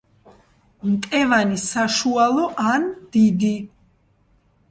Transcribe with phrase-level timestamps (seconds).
[0.91, 3.53] მტევანი საშუალო ან დიდი.